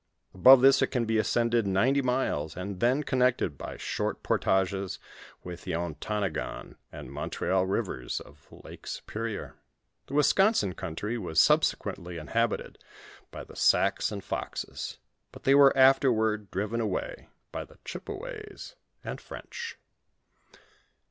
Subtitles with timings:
[0.33, 4.97] Above this it can be ascended ninety milei^ and is then connected by short portages
[5.43, 9.57] with the Ontonagon and Mon treal rivers of Lake Superior.
[10.07, 12.79] The Wisconsin country was subsequently in habited
[13.29, 14.97] by the Sacs and Foxe^
[15.31, 18.73] but they were afterward driven away by tbe Chippeways
[19.03, 19.77] and French.